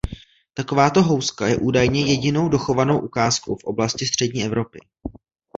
[0.53, 4.79] Takováto houska je údajně jedinou dochovanou ukázkou v oblasti střední Evropy.